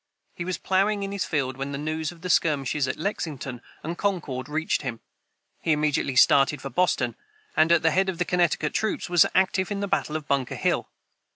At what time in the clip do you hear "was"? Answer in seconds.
0.45-0.57, 9.11-9.27